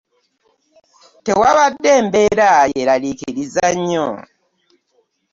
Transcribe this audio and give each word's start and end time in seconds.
Tewabadde 1.25 1.91
mbeera 2.05 2.51
yeeraliikiriza 2.73 3.65
nnyo. 3.77 4.07